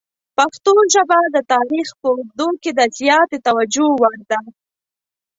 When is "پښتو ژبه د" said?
0.37-1.37